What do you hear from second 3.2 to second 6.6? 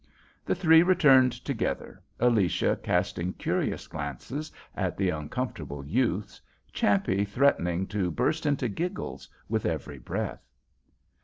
curious glances at the uncomfortable youths,